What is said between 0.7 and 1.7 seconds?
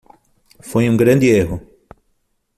um grande erro.